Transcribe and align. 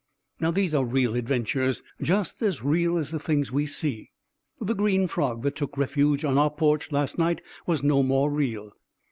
These 0.51 0.73
are 0.73 0.83
real 0.83 1.13
adventures, 1.13 1.83
just 2.01 2.41
as 2.41 2.63
real 2.63 2.97
as 2.97 3.11
the 3.11 3.19
things 3.19 3.51
we 3.51 3.67
see. 3.67 4.09
The 4.59 4.73
green 4.73 5.05
frog 5.07 5.43
that 5.43 5.55
took 5.55 5.77
refuge 5.77 6.25
on 6.25 6.39
our 6.39 6.49
porch 6.49 6.91
last 6.91 7.19
night 7.19 7.39
was 7.67 7.83
no 7.83 8.01
more 8.01 8.31
real. 8.31 8.71